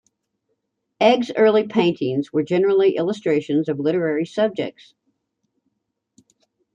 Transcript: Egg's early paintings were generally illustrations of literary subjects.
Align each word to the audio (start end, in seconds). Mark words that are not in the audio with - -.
Egg's 0.99 1.29
early 1.37 1.67
paintings 1.67 2.33
were 2.33 2.41
generally 2.41 2.95
illustrations 2.95 3.69
of 3.69 3.77
literary 3.79 4.25
subjects. 4.25 4.95